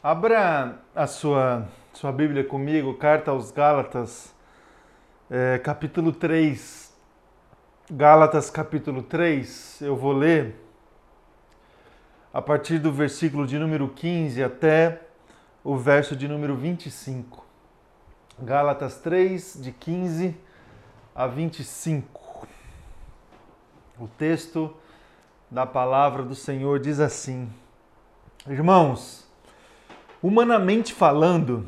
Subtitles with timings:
[0.00, 4.32] Abra a sua, sua Bíblia comigo, carta aos Gálatas,
[5.28, 6.96] é, capítulo 3.
[7.90, 10.54] Gálatas, capítulo 3, eu vou ler
[12.32, 15.02] a partir do versículo de número 15 até
[15.64, 17.44] o verso de número 25.
[18.38, 20.36] Gálatas 3, de 15
[21.12, 22.46] a 25.
[23.98, 24.72] O texto
[25.50, 27.52] da palavra do Senhor diz assim:
[28.46, 29.27] Irmãos,
[30.20, 31.64] Humanamente falando,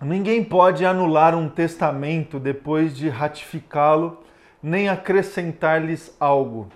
[0.00, 4.22] ninguém pode anular um testamento depois de ratificá-lo,
[4.62, 6.68] nem acrescentar-lhes algo.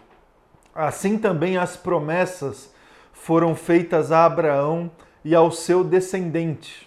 [0.74, 2.74] Assim também as promessas
[3.14, 4.90] foram feitas a Abraão
[5.24, 6.86] e ao seu descendente.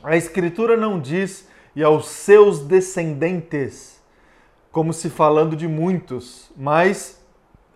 [0.00, 4.00] A Escritura não diz e aos seus descendentes,
[4.70, 7.20] como se falando de muitos, mas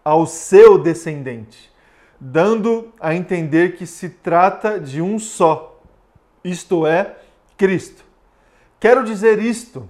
[0.05, 1.72] ao seu descendente
[2.25, 5.83] dando a entender que se trata de um só,
[6.45, 7.17] isto é,
[7.57, 8.05] Cristo.
[8.79, 9.89] Quero dizer isto: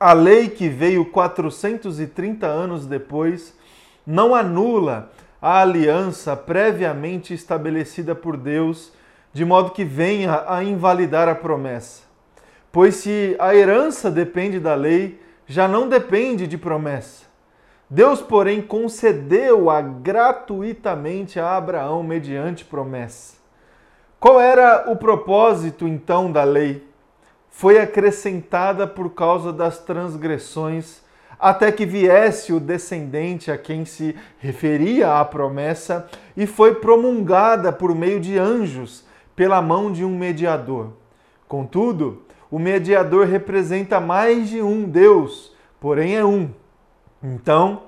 [0.00, 3.56] a lei que veio 430 anos depois
[4.04, 8.92] não anula a aliança previamente estabelecida por Deus,
[9.32, 12.02] de modo que venha a invalidar a promessa.
[12.72, 17.27] Pois se a herança depende da lei, já não depende de promessa.
[17.90, 23.38] Deus, porém, concedeu-a gratuitamente a Abraão mediante promessa.
[24.20, 26.86] Qual era o propósito então da lei?
[27.50, 31.00] Foi acrescentada por causa das transgressões,
[31.40, 37.94] até que viesse o descendente a quem se referia a promessa, e foi promulgada por
[37.94, 40.90] meio de anjos, pela mão de um mediador.
[41.46, 46.50] Contudo, o mediador representa mais de um Deus, porém é um.
[47.22, 47.82] Então,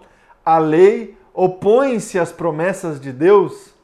[0.44, 3.74] a lei opõe-se às promessas de Deus?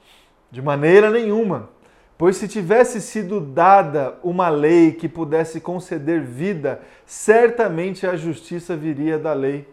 [0.50, 1.70] De maneira nenhuma.
[2.18, 9.18] Pois se tivesse sido dada uma lei que pudesse conceder vida, certamente a justiça viria
[9.18, 9.68] da lei.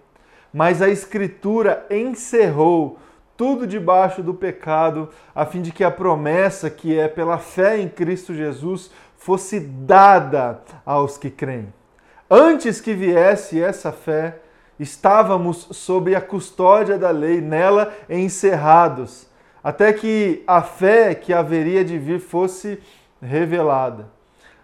[0.53, 2.99] Mas a Escritura encerrou
[3.35, 7.89] tudo debaixo do pecado, a fim de que a promessa, que é pela fé em
[7.89, 11.73] Cristo Jesus, fosse dada aos que creem.
[12.29, 14.39] Antes que viesse essa fé,
[14.79, 19.27] estávamos sob a custódia da lei, nela encerrados,
[19.63, 22.79] até que a fé que haveria de vir fosse
[23.21, 24.09] revelada.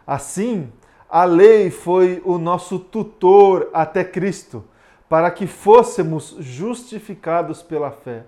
[0.06, 0.72] Assim,
[1.10, 4.64] a lei foi o nosso tutor até Cristo,
[5.08, 8.24] para que fôssemos justificados pela fé.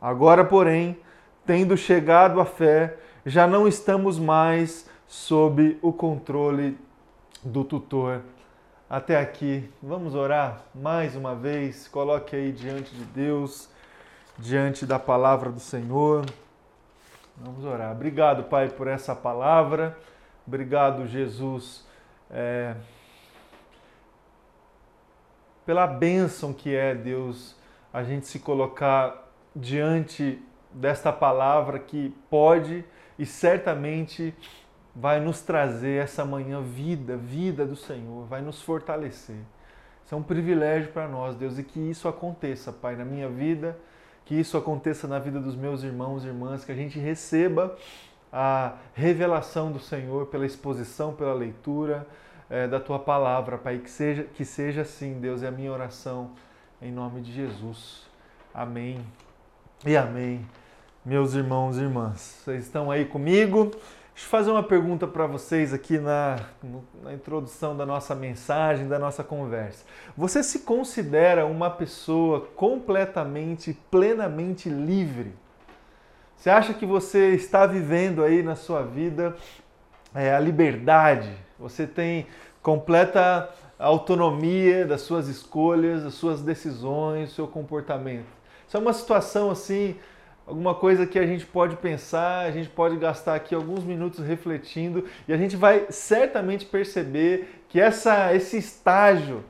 [0.00, 0.98] Agora, porém,
[1.44, 2.96] tendo chegado a fé,
[3.26, 6.78] já não estamos mais sob o controle
[7.44, 8.22] do tutor
[8.90, 9.70] até aqui.
[9.80, 11.86] Vamos orar mais uma vez.
[11.86, 13.70] Coloque aí diante de Deus,
[14.36, 16.26] diante da palavra do Senhor.
[17.36, 17.92] Vamos orar.
[17.92, 19.96] Obrigado, Pai, por essa palavra.
[20.44, 21.86] Obrigado, Jesus,
[22.28, 22.74] é,
[25.64, 27.54] pela bênção que é, Deus,
[27.92, 30.42] a gente se colocar diante
[30.72, 32.84] desta palavra que pode
[33.16, 34.34] e certamente
[35.00, 39.38] vai nos trazer essa manhã vida, vida do Senhor, vai nos fortalecer.
[40.04, 43.78] Isso é um privilégio para nós, Deus, e que isso aconteça, Pai, na minha vida,
[44.26, 47.74] que isso aconteça na vida dos meus irmãos e irmãs, que a gente receba
[48.30, 52.06] a revelação do Senhor pela exposição, pela leitura
[52.50, 56.32] é, da tua palavra, Pai, que seja, que seja assim, Deus, é a minha oração,
[56.82, 58.06] em nome de Jesus.
[58.52, 59.00] Amém
[59.86, 60.46] e amém.
[61.02, 63.70] Meus irmãos e irmãs, vocês estão aí comigo?
[64.12, 66.36] Deixa eu fazer uma pergunta para vocês aqui na,
[67.02, 69.84] na introdução da nossa mensagem, da nossa conversa.
[70.16, 75.32] Você se considera uma pessoa completamente, plenamente livre?
[76.36, 79.36] Você acha que você está vivendo aí na sua vida
[80.14, 81.30] é, a liberdade?
[81.58, 82.26] Você tem
[82.62, 83.48] completa
[83.78, 88.28] autonomia das suas escolhas, das suas decisões, do seu comportamento?
[88.66, 89.96] Isso é uma situação assim
[90.50, 95.04] alguma coisa que a gente pode pensar, a gente pode gastar aqui alguns minutos refletindo
[95.28, 99.44] e a gente vai certamente perceber que essa, esse estágio,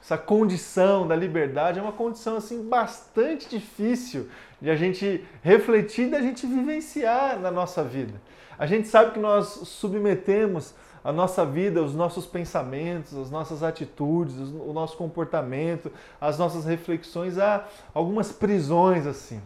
[0.00, 4.28] essa condição da liberdade é uma condição assim bastante difícil
[4.62, 8.14] de a gente refletir e da gente vivenciar na nossa vida.
[8.56, 14.36] A gente sabe que nós submetemos a nossa vida, os nossos pensamentos, as nossas atitudes,
[14.36, 15.90] o nosso comportamento,
[16.20, 19.40] as nossas reflexões a algumas prisões assim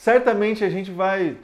[0.00, 1.36] certamente a gente vai,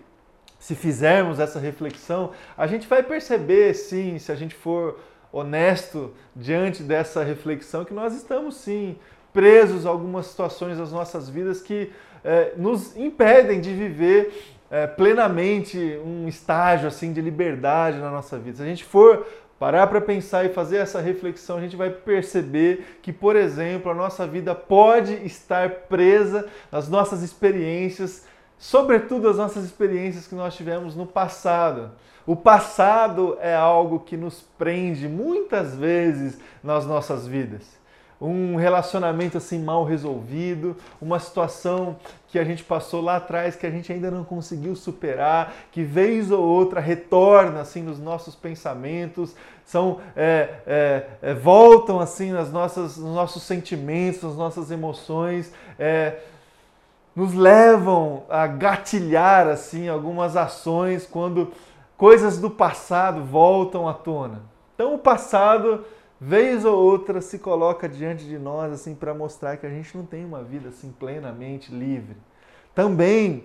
[0.58, 4.98] se fizermos essa reflexão, a gente vai perceber, sim, se a gente for
[5.30, 8.96] honesto diante dessa reflexão, que nós estamos, sim,
[9.30, 11.92] presos a algumas situações das nossas vidas que
[12.24, 14.32] é, nos impedem de viver
[14.70, 18.56] é, plenamente um estágio assim de liberdade na nossa vida.
[18.56, 19.26] Se a gente for
[19.58, 23.94] parar para pensar e fazer essa reflexão, a gente vai perceber que, por exemplo, a
[23.94, 28.24] nossa vida pode estar presa nas nossas experiências,
[28.58, 31.90] sobretudo as nossas experiências que nós tivemos no passado.
[32.26, 37.76] O passado é algo que nos prende muitas vezes nas nossas vidas
[38.20, 41.96] um relacionamento assim mal resolvido, uma situação
[42.28, 46.30] que a gente passou lá atrás que a gente ainda não conseguiu superar, que vez
[46.30, 52.96] ou outra retorna assim nos nossos pensamentos, são é, é, é, voltam assim nas nossas,
[52.96, 56.16] nos nossos sentimentos, nas nossas emoções, é,
[57.16, 61.50] nos levam a gatilhar assim algumas ações quando
[61.96, 64.42] coisas do passado voltam à tona.
[64.74, 65.82] Então o passado
[66.20, 70.04] vez ou outra se coloca diante de nós assim para mostrar que a gente não
[70.04, 72.16] tem uma vida assim plenamente livre.
[72.74, 73.44] Também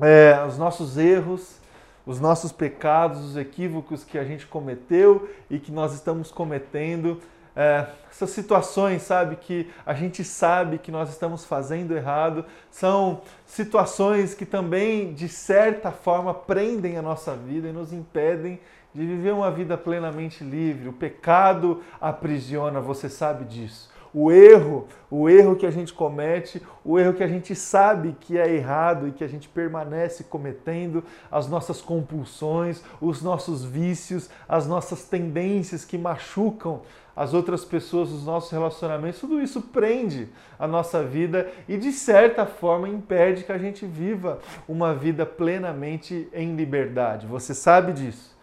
[0.00, 1.60] é, os nossos erros,
[2.04, 7.20] os nossos pecados, os equívocos que a gente cometeu e que nós estamos cometendo,
[7.56, 14.34] é, essas situações, sabe, que a gente sabe que nós estamos fazendo errado, são situações
[14.34, 18.60] que também, de certa forma, prendem a nossa vida e nos impedem
[18.94, 20.88] de viver uma vida plenamente livre.
[20.88, 23.92] O pecado aprisiona, você sabe disso.
[24.16, 28.38] O erro, o erro que a gente comete, o erro que a gente sabe que
[28.38, 31.02] é errado e que a gente permanece cometendo,
[31.32, 36.82] as nossas compulsões, os nossos vícios, as nossas tendências que machucam
[37.16, 40.28] as outras pessoas, os nossos relacionamentos, tudo isso prende
[40.58, 46.28] a nossa vida e de certa forma impede que a gente viva uma vida plenamente
[46.32, 47.26] em liberdade.
[47.26, 48.34] Você sabe disso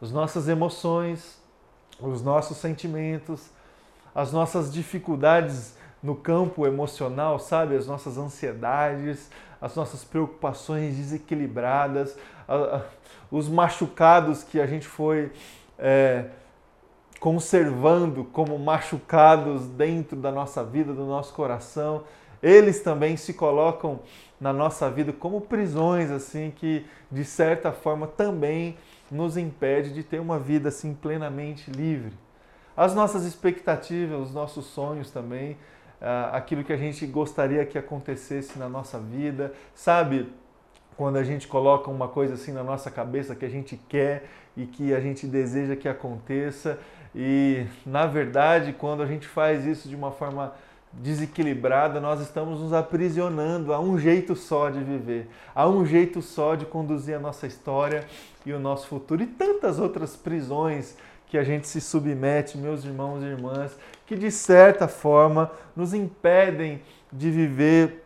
[0.00, 1.40] as nossas emoções,
[2.00, 3.50] os nossos sentimentos,
[4.14, 7.76] as nossas dificuldades no campo emocional, sabe?
[7.76, 9.28] As nossas ansiedades,
[9.60, 12.16] as nossas preocupações desequilibradas,
[13.30, 15.32] os machucados que a gente foi
[15.78, 16.26] é,
[17.18, 22.04] conservando como machucados dentro da nossa vida, do nosso coração,
[22.42, 24.00] eles também se colocam
[24.40, 28.76] na nossa vida como prisões, assim, que de certa forma também
[29.10, 32.12] nos impede de ter uma vida assim plenamente livre.
[32.76, 35.56] As nossas expectativas, os nossos sonhos também,
[36.00, 40.32] ah, aquilo que a gente gostaria que acontecesse na nossa vida, sabe?
[40.96, 44.66] Quando a gente coloca uma coisa assim na nossa cabeça que a gente quer e
[44.66, 46.78] que a gente deseja que aconteça,
[47.20, 50.54] e na verdade, quando a gente faz isso de uma forma
[50.92, 56.54] desequilibrada, nós estamos nos aprisionando a um jeito só de viver, a um jeito só
[56.54, 58.04] de conduzir a nossa história
[58.46, 63.20] e o nosso futuro e tantas outras prisões que a gente se submete, meus irmãos
[63.20, 63.76] e irmãs,
[64.06, 66.80] que de certa forma nos impedem
[67.12, 68.04] de viver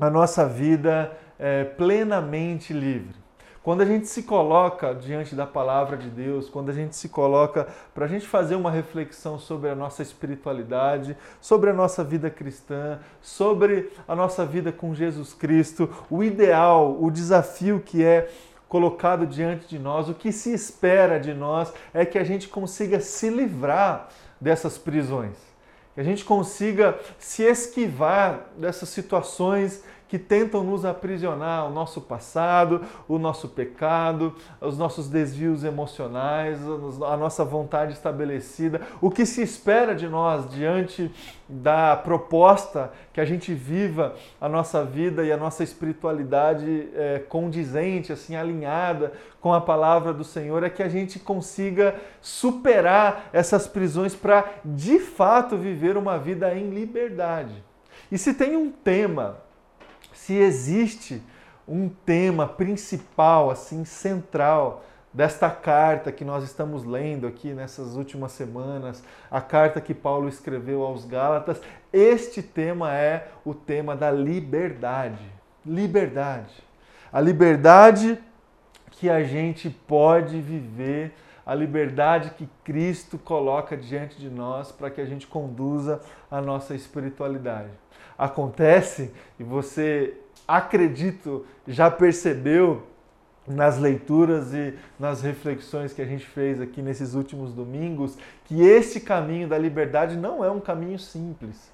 [0.00, 3.25] a nossa vida é, plenamente livre.
[3.66, 7.66] Quando a gente se coloca diante da palavra de Deus, quando a gente se coloca
[7.92, 13.00] para a gente fazer uma reflexão sobre a nossa espiritualidade, sobre a nossa vida cristã,
[13.20, 18.30] sobre a nossa vida com Jesus Cristo, o ideal, o desafio que é
[18.68, 23.00] colocado diante de nós, o que se espera de nós é que a gente consiga
[23.00, 24.10] se livrar
[24.40, 25.36] dessas prisões,
[25.92, 32.82] que a gente consiga se esquivar dessas situações que tentam nos aprisionar, o nosso passado,
[33.08, 36.58] o nosso pecado, os nossos desvios emocionais,
[37.04, 41.10] a nossa vontade estabelecida, o que se espera de nós diante
[41.48, 48.12] da proposta que a gente viva a nossa vida e a nossa espiritualidade é, condizente,
[48.12, 54.14] assim, alinhada com a palavra do Senhor, é que a gente consiga superar essas prisões
[54.14, 57.64] para de fato viver uma vida em liberdade.
[58.10, 59.45] E se tem um tema
[60.16, 61.22] se existe
[61.68, 69.04] um tema principal, assim, central desta carta que nós estamos lendo aqui nessas últimas semanas,
[69.30, 71.60] a carta que Paulo escreveu aos Gálatas,
[71.92, 75.24] este tema é o tema da liberdade.
[75.64, 76.54] Liberdade.
[77.12, 78.18] A liberdade
[78.92, 85.00] que a gente pode viver, a liberdade que Cristo coloca diante de nós para que
[85.00, 87.70] a gente conduza a nossa espiritualidade
[88.18, 90.14] acontece e você,
[90.46, 92.82] acredito, já percebeu
[93.46, 99.00] nas leituras e nas reflexões que a gente fez aqui nesses últimos domingos, que esse
[99.00, 101.70] caminho da liberdade não é um caminho simples.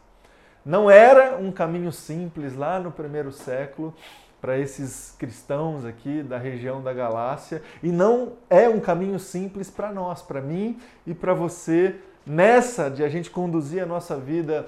[0.65, 3.95] Não era um caminho simples lá no primeiro século
[4.41, 9.93] para esses cristãos aqui da região da Galácia e não é um caminho simples para
[9.93, 11.97] nós, para mim e para você
[12.27, 14.67] nessa de a gente conduzir a nossa vida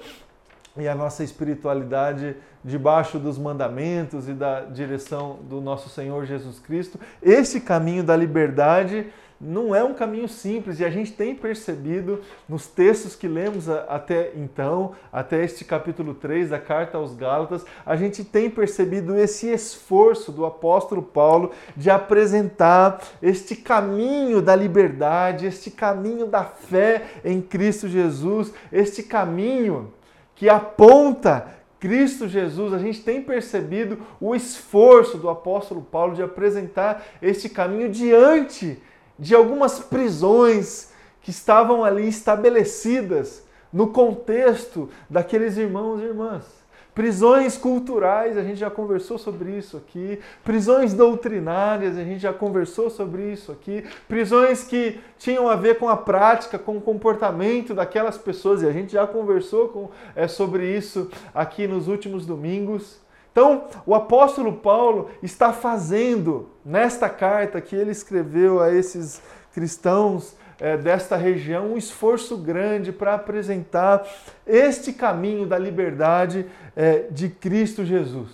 [0.77, 6.99] e a nossa espiritualidade debaixo dos mandamentos e da direção do nosso Senhor Jesus Cristo.
[7.21, 9.07] Esse caminho da liberdade
[9.39, 14.31] não é um caminho simples e a gente tem percebido nos textos que lemos até
[14.35, 20.31] então, até este capítulo 3 da carta aos Gálatas, a gente tem percebido esse esforço
[20.31, 27.87] do apóstolo Paulo de apresentar este caminho da liberdade, este caminho da fé em Cristo
[27.87, 29.93] Jesus, este caminho
[30.35, 37.05] que aponta Cristo Jesus, a gente tem percebido o esforço do apóstolo Paulo de apresentar
[37.21, 38.81] este caminho diante
[39.17, 46.64] de algumas prisões que estavam ali estabelecidas no contexto daqueles irmãos e irmãs.
[46.95, 50.17] Prisões culturais, a gente já conversou sobre isso aqui.
[50.45, 53.83] Prisões doutrinárias, a gente já conversou sobre isso aqui.
[54.07, 58.71] Prisões que tinham a ver com a prática, com o comportamento daquelas pessoas, e a
[58.71, 62.97] gente já conversou com, é, sobre isso aqui nos últimos domingos.
[63.29, 69.21] Então, o apóstolo Paulo está fazendo nesta carta que ele escreveu a esses
[69.53, 74.07] cristãos é, desta região um esforço grande para apresentar
[74.45, 76.45] este caminho da liberdade
[76.75, 78.31] é, de Cristo Jesus.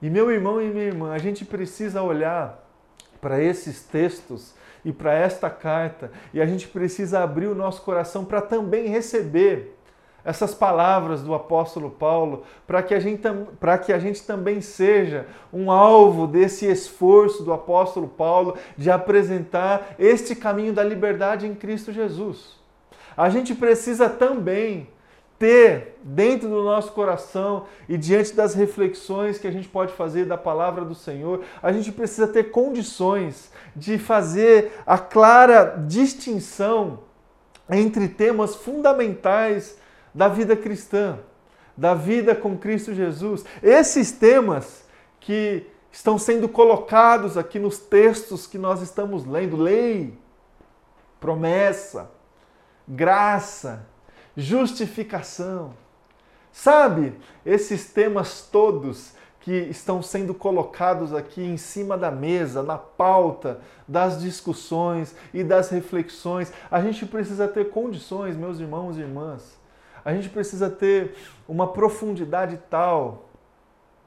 [0.00, 2.64] E meu irmão e minha irmã, a gente precisa olhar
[3.20, 8.24] para esses textos e para esta carta e a gente precisa abrir o nosso coração
[8.24, 9.77] para também receber
[10.28, 13.22] essas palavras do apóstolo Paulo, para que, a gente,
[13.58, 19.94] para que a gente também seja um alvo desse esforço do apóstolo Paulo de apresentar
[19.98, 22.58] este caminho da liberdade em Cristo Jesus.
[23.16, 24.88] A gente precisa também
[25.38, 30.36] ter dentro do nosso coração e diante das reflexões que a gente pode fazer da
[30.36, 36.98] palavra do Senhor, a gente precisa ter condições de fazer a clara distinção
[37.70, 39.78] entre temas fundamentais
[40.14, 41.18] da vida cristã,
[41.76, 43.44] da vida com Cristo Jesus.
[43.62, 44.84] Esses temas
[45.20, 50.16] que estão sendo colocados aqui nos textos que nós estamos lendo: lei,
[51.20, 52.10] promessa,
[52.86, 53.86] graça,
[54.36, 55.74] justificação.
[56.52, 63.60] Sabe, esses temas todos que estão sendo colocados aqui em cima da mesa, na pauta
[63.86, 69.57] das discussões e das reflexões, a gente precisa ter condições, meus irmãos e irmãs,
[70.08, 71.14] a gente precisa ter
[71.46, 73.28] uma profundidade tal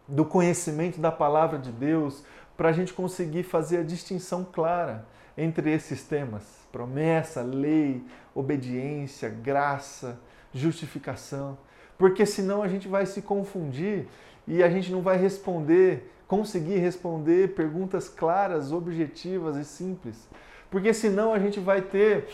[0.08, 2.24] do conhecimento da palavra de Deus
[2.58, 5.05] para a gente conseguir fazer a distinção clara
[5.38, 8.03] entre esses temas: promessa, lei,
[8.34, 10.20] obediência, graça,
[10.51, 11.55] justificação.
[12.00, 14.08] Porque senão a gente vai se confundir
[14.48, 20.27] e a gente não vai responder, conseguir responder perguntas claras, objetivas e simples.
[20.72, 22.27] Porque senão a gente vai ter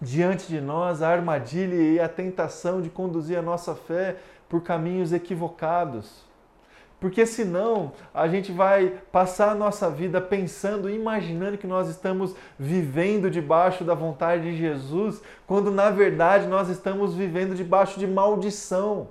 [0.00, 4.16] diante de nós a armadilha e a tentação de conduzir a nossa fé
[4.48, 6.28] por caminhos equivocados.
[6.98, 13.30] Porque senão a gente vai passar a nossa vida pensando, imaginando que nós estamos vivendo
[13.30, 19.08] debaixo da vontade de Jesus, quando na verdade nós estamos vivendo debaixo de maldição,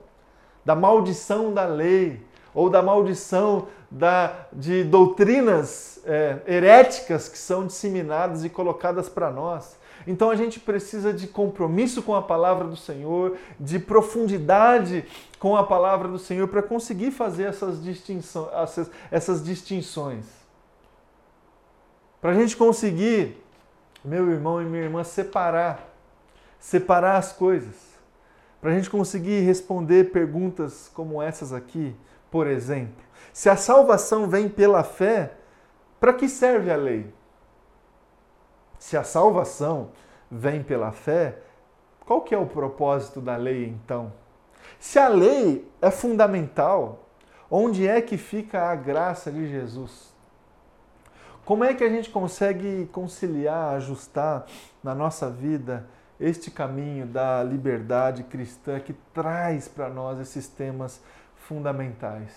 [0.64, 2.22] da maldição da lei,
[2.54, 9.79] ou da maldição da, de doutrinas é, heréticas que são disseminadas e colocadas para nós.
[10.08, 15.06] Então a gente precisa de compromisso com a palavra do Senhor, de profundidade
[15.40, 18.50] com a palavra do Senhor para conseguir fazer essas distinções.
[18.54, 20.26] Essas, essas distinções.
[22.22, 23.42] Para a gente conseguir,
[24.04, 25.90] meu irmão e minha irmã, separar,
[26.60, 27.76] separar as coisas.
[28.60, 31.96] Para a gente conseguir responder perguntas como essas aqui,
[32.30, 33.04] por exemplo.
[33.32, 35.34] Se a salvação vem pela fé,
[36.00, 37.08] para que serve a lei?
[38.80, 39.90] Se a salvação
[40.32, 41.38] vem pela fé,
[42.06, 44.12] qual que é o propósito da lei então?
[44.80, 47.08] Se a lei é fundamental,
[47.52, 50.10] onde é que fica a graça de Jesus?
[51.46, 54.46] Como é que a gente consegue conciliar, ajustar
[54.84, 55.86] na nossa vida
[56.20, 61.02] este caminho da liberdade cristã que traz para nós esses temas
[61.36, 62.32] fundamentais?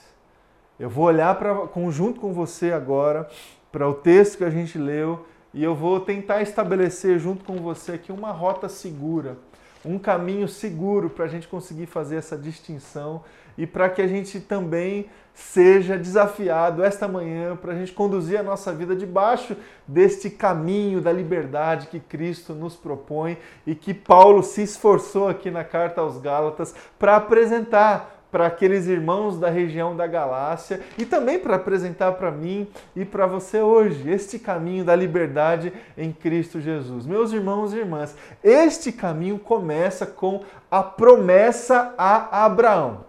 [0.78, 1.54] Eu vou olhar para
[1.90, 3.28] junto com você agora
[3.70, 7.92] para o texto que a gente leu e eu vou tentar estabelecer junto com você
[7.92, 9.36] aqui uma rota segura,
[9.84, 13.22] um caminho seguro para a gente conseguir fazer essa distinção
[13.58, 18.42] e para que a gente também seja desafiado esta manhã para a gente conduzir a
[18.42, 19.56] nossa vida debaixo
[19.86, 25.64] deste caminho da liberdade que Cristo nos propõe e que Paulo se esforçou aqui na
[25.64, 31.56] carta aos Gálatas para apresentar para aqueles irmãos da região da Galácia e também para
[31.56, 37.04] apresentar para mim e para você hoje este caminho da liberdade em Cristo Jesus.
[37.04, 43.04] Meus irmãos e irmãs, este caminho começa com a promessa a Abraão.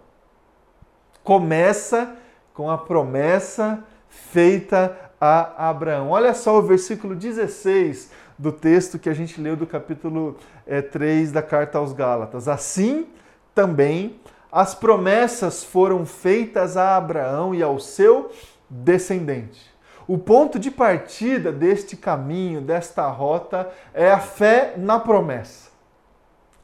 [1.24, 2.14] Começa
[2.52, 6.10] com a promessa feita a Abraão.
[6.10, 10.82] Olha só o versículo 16 do texto que a gente leu do capítulo é, eh,
[10.82, 12.46] 3 da carta aos Gálatas.
[12.46, 13.06] Assim
[13.54, 14.20] também
[14.54, 18.30] as promessas foram feitas a Abraão e ao seu
[18.70, 19.74] descendente.
[20.06, 25.70] O ponto de partida deste caminho, desta rota, é a fé na promessa.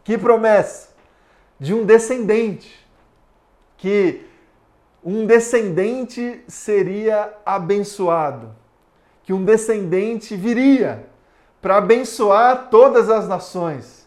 [0.04, 0.90] Que promessa?
[1.59, 2.87] De um descendente.
[3.76, 4.25] Que
[5.02, 8.54] um descendente seria abençoado.
[9.25, 11.06] Que um descendente viria
[11.61, 14.06] para abençoar todas as nações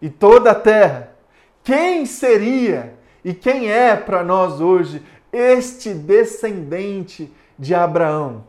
[0.00, 1.12] e toda a terra.
[1.62, 5.02] Quem seria e quem é para nós hoje
[5.32, 8.44] este descendente de Abraão?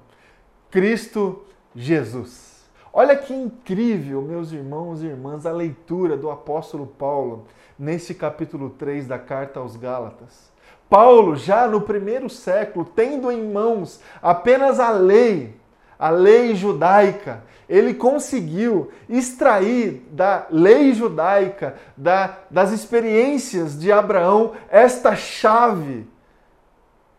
[0.71, 1.43] Cristo
[1.75, 2.63] Jesus.
[2.91, 7.45] Olha que incrível, meus irmãos e irmãs, a leitura do apóstolo Paulo
[7.77, 10.51] nesse capítulo 3 da carta aos Gálatas.
[10.89, 15.55] Paulo, já no primeiro século, tendo em mãos apenas a lei,
[16.03, 25.15] a lei judaica, ele conseguiu extrair da lei judaica, da, das experiências de Abraão, esta
[25.15, 26.05] chave,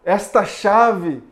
[0.05, 1.23] esta chave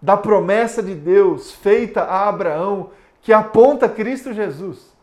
[0.00, 2.88] da promessa de Deus feita a Abraão,
[3.20, 4.96] que aponta Cristo Jesus.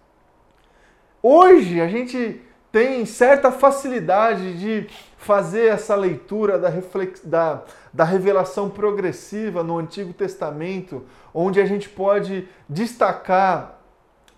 [1.22, 2.42] Hoje a gente
[2.72, 4.88] tem certa facilidade de
[5.22, 7.22] fazer essa leitura da, reflex...
[7.24, 7.62] da,
[7.94, 13.80] da revelação progressiva no Antigo Testamento, onde a gente pode destacar,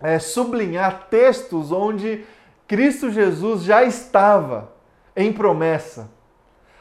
[0.00, 2.24] é, sublinhar textos onde
[2.68, 4.72] Cristo Jesus já estava
[5.16, 6.10] em promessa.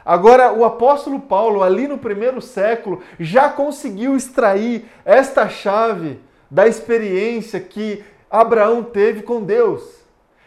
[0.06, 6.20] Agora, o apóstolo Paulo, ali no primeiro século, já conseguiu extrair esta chave
[6.52, 10.03] da experiência que Abraão teve com Deus.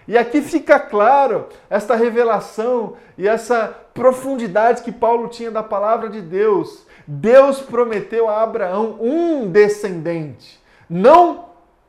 [0.08, 6.20] E aqui fica claro esta revelação e essa profundidade que Paulo tinha da palavra de
[6.20, 6.86] Deus.
[7.06, 11.46] Deus prometeu a Abraão um descendente, não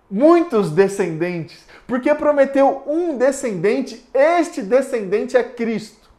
[0.09, 6.09] muitos descendentes, porque prometeu um descendente, este descendente é Cristo.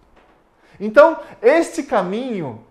[0.81, 2.65] Então, este caminho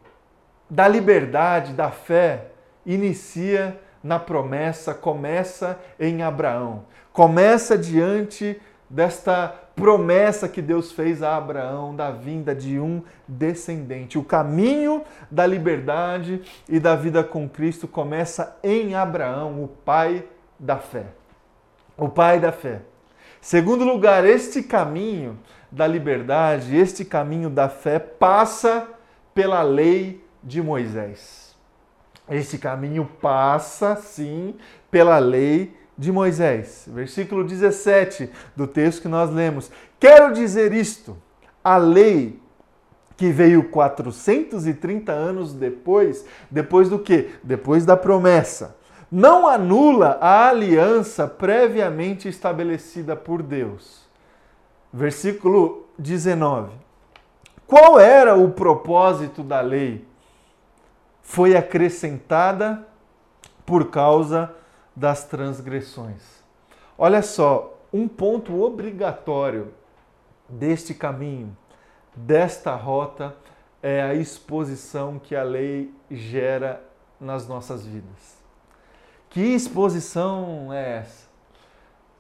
[0.69, 2.47] da liberdade, da fé,
[2.85, 11.95] inicia na promessa, começa em Abraão, começa diante desta promessa que Deus fez a Abraão
[11.95, 14.17] da vinda de um descendente.
[14.17, 20.25] O caminho da liberdade e da vida com Cristo começa em Abraão, o pai
[20.59, 21.05] da fé.
[21.97, 22.81] O pai da fé.
[23.39, 25.37] Segundo lugar, este caminho
[25.71, 28.87] da liberdade, este caminho da fé passa
[29.33, 31.55] pela lei de Moisés.
[32.29, 34.55] Este caminho passa, sim,
[34.91, 36.87] pela lei de Moisés.
[36.87, 39.71] Versículo 17 do texto que nós lemos.
[39.99, 41.17] Quero dizer isto:
[41.63, 42.39] a lei
[43.17, 47.31] que veio 430 anos depois, depois do que?
[47.43, 48.77] Depois da promessa.
[49.11, 54.05] Não anula a aliança previamente estabelecida por Deus.
[54.93, 56.71] Versículo 19.
[57.65, 60.05] Qual era o propósito da lei?
[61.21, 62.85] Foi acrescentada
[63.65, 64.53] por causa
[64.97, 66.23] das transgressões.
[66.97, 69.71] Olha só, um ponto obrigatório
[70.49, 71.55] deste caminho,
[72.15, 73.35] desta rota,
[73.79, 76.83] é a exposição que a lei gera
[77.21, 78.37] nas nossas vidas.
[79.29, 81.27] Que exposição é essa?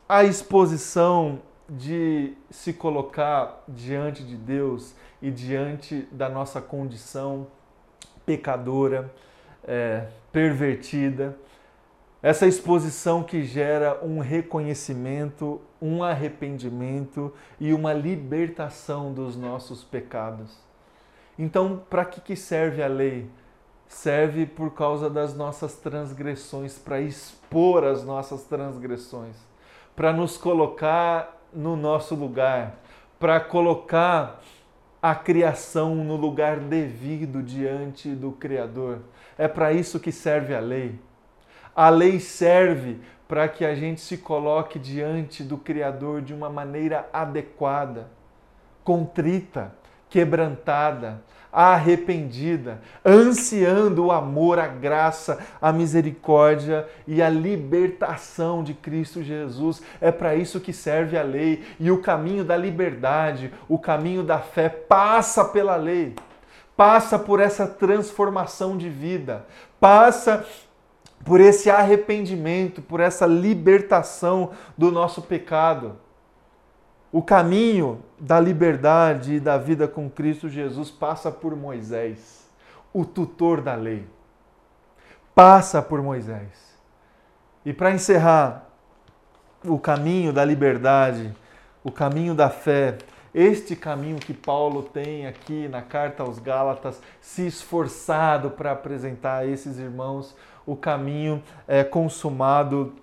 [0.07, 7.47] A exposição de se colocar diante de Deus e diante da nossa condição
[8.23, 9.11] pecadora,
[9.67, 11.35] é, pervertida,
[12.21, 20.57] essa exposição que gera um reconhecimento, um arrependimento e uma libertação dos nossos pecados.
[21.37, 23.29] Então, para que, que serve a lei?
[23.87, 29.35] Serve por causa das nossas transgressões, para expor as nossas transgressões,
[29.95, 32.79] para nos colocar no nosso lugar,
[33.19, 34.41] para colocar
[35.01, 38.99] a criação no lugar devido diante do Criador.
[39.37, 40.99] É para isso que serve a lei.
[41.77, 47.07] A lei serve para que a gente se coloque diante do Criador de uma maneira
[47.13, 48.07] adequada,
[48.83, 49.71] contrita,
[50.09, 51.21] quebrantada,
[51.53, 59.79] arrependida, ansiando o amor, a graça, a misericórdia e a libertação de Cristo Jesus.
[60.01, 61.63] É para isso que serve a lei.
[61.79, 66.15] E o caminho da liberdade, o caminho da fé passa pela lei
[66.77, 69.47] passa por essa transformação de vida,
[69.79, 70.45] passa
[71.27, 75.97] por esse arrependimento, por essa libertação do nosso pecado.
[77.11, 82.49] O caminho da liberdade e da vida com Cristo Jesus passa por Moisés,
[82.93, 84.07] o tutor da lei.
[85.35, 86.79] Passa por Moisés.
[87.65, 88.69] E para encerrar,
[89.65, 91.35] o caminho da liberdade,
[91.83, 92.97] o caminho da fé,
[93.33, 99.45] este caminho que Paulo tem aqui na carta aos Gálatas, se esforçado para apresentar a
[99.45, 100.35] esses irmãos
[100.67, 102.93] o caminho é consumado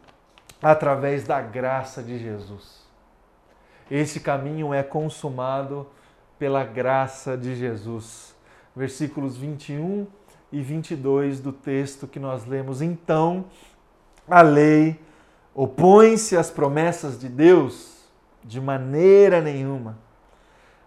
[0.63, 2.85] através da graça de Jesus.
[3.91, 5.87] Esse caminho é consumado
[6.39, 8.35] pela graça de Jesus.
[8.77, 10.07] Versículos 21
[10.53, 12.83] e 22 do texto que nós lemos.
[12.83, 13.47] Então,
[14.29, 15.01] a lei
[15.55, 18.05] opõe-se às promessas de Deus
[18.45, 19.99] de maneira nenhuma,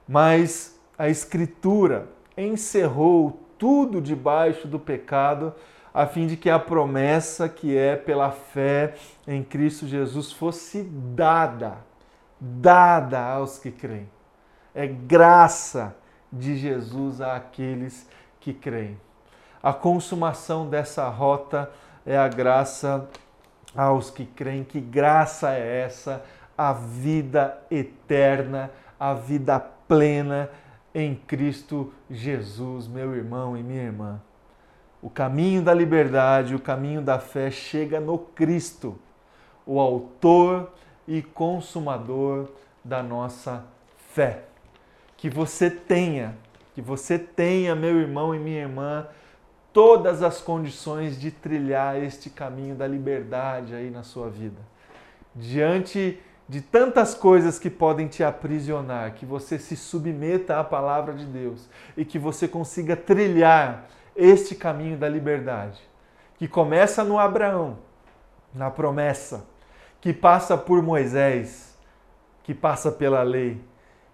[0.08, 5.54] mas a Escritura encerrou tudo debaixo do pecado,
[5.94, 8.94] a fim de que a promessa que é pela fé
[9.28, 11.78] em Cristo Jesus fosse dada,
[12.40, 14.08] dada aos que creem.
[14.76, 15.96] É graça
[16.32, 18.08] de Jesus àqueles
[18.40, 19.00] que creem.
[19.62, 21.72] A consumação dessa rota
[22.06, 23.10] é a graça
[23.76, 24.64] aos que creem.
[24.64, 26.24] Que graça é essa?
[26.56, 30.50] A vida eterna, a vida plena
[30.94, 34.22] em Cristo Jesus, meu irmão e minha irmã.
[35.02, 38.98] O caminho da liberdade, o caminho da fé chega no Cristo,
[39.66, 40.72] o Autor
[41.08, 42.50] e Consumador
[42.84, 43.64] da nossa
[44.14, 44.44] fé.
[45.16, 46.36] Que você tenha,
[46.74, 49.08] que você tenha, meu irmão e minha irmã,
[49.72, 54.60] todas as condições de trilhar este caminho da liberdade aí na sua vida.
[55.36, 61.26] Diante de tantas coisas que podem te aprisionar, que você se submeta à palavra de
[61.26, 65.82] Deus e que você consiga trilhar este caminho da liberdade,
[66.38, 67.78] que começa no Abraão,
[68.54, 69.46] na promessa,
[70.00, 71.78] que passa por Moisés,
[72.44, 73.62] que passa pela lei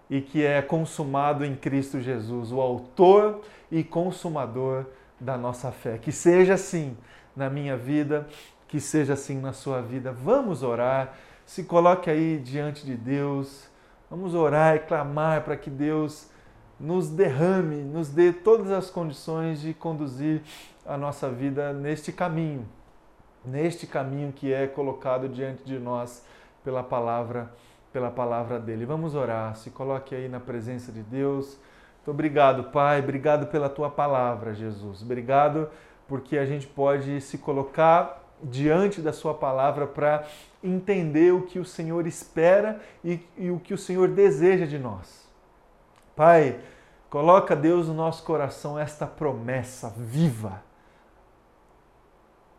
[0.10, 3.42] e que é consumado em Cristo Jesus, o autor
[3.72, 4.86] e consumador
[5.20, 5.98] da nossa fé.
[5.98, 6.98] Que seja assim
[7.36, 8.28] na minha vida,
[8.68, 10.12] que seja assim na sua vida.
[10.12, 11.16] Vamos orar,
[11.46, 13.68] se coloque aí diante de Deus.
[14.10, 16.30] Vamos orar e clamar para que Deus
[16.80, 20.42] nos derrame, nos dê todas as condições de conduzir
[20.86, 22.68] a nossa vida neste caminho,
[23.46, 26.26] neste caminho que é colocado diante de nós
[26.64, 27.52] pela palavra,
[27.92, 28.86] pela palavra dele.
[28.86, 29.56] Vamos orar.
[29.56, 31.58] Se coloque aí na presença de Deus.
[31.98, 33.00] Muito obrigado, Pai.
[33.00, 35.02] Obrigado pela tua palavra, Jesus.
[35.02, 35.70] Obrigado
[36.08, 40.26] porque a gente pode se colocar diante da Sua palavra para
[40.64, 45.28] entender o que o Senhor espera e, e, o que o Senhor deseja de nós.
[46.16, 46.60] Pai,
[47.10, 50.64] coloca Deus no nosso coração esta promessa viva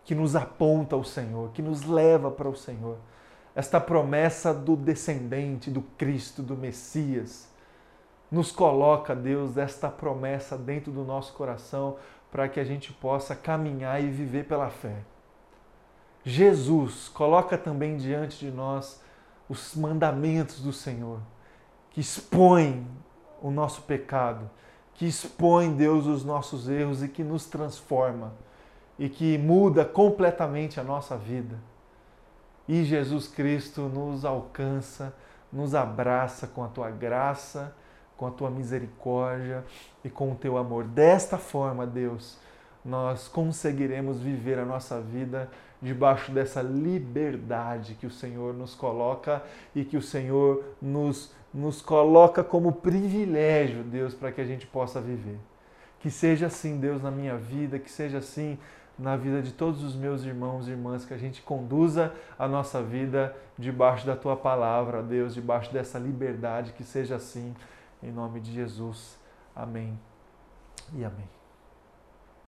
[0.04, 2.98] que nos aponta ao Senhor, que nos leva para o Senhor.
[3.54, 7.48] Esta promessa do descendente, do Cristo, do Messias
[8.34, 11.96] nos coloca, Deus, esta promessa dentro do nosso coração
[12.30, 14.96] para que a gente possa caminhar e viver pela fé.
[16.24, 19.00] Jesus coloca também diante de nós
[19.48, 21.20] os mandamentos do Senhor,
[21.90, 22.87] que expõem
[23.42, 24.48] o nosso pecado,
[24.94, 28.32] que expõe, Deus, os nossos erros e que nos transforma
[28.98, 31.58] e que muda completamente a nossa vida.
[32.66, 35.14] E Jesus Cristo nos alcança,
[35.52, 37.74] nos abraça com a tua graça
[38.16, 39.64] com a tua misericórdia
[40.04, 40.84] e com o teu amor.
[40.84, 42.38] Desta forma, Deus,
[42.84, 45.50] nós conseguiremos viver a nossa vida
[45.85, 49.42] debaixo dessa liberdade que o Senhor nos coloca
[49.75, 55.01] e que o Senhor nos, nos coloca como privilégio, Deus, para que a gente possa
[55.01, 55.38] viver.
[56.01, 58.59] Que seja assim, Deus, na minha vida, que seja assim
[58.99, 62.83] na vida de todos os meus irmãos e irmãs, que a gente conduza a nossa
[62.83, 67.55] vida debaixo da tua palavra, Deus, debaixo dessa liberdade, que seja assim
[68.03, 69.18] em nome de Jesus.
[69.55, 69.99] Amém
[70.94, 71.43] e amém.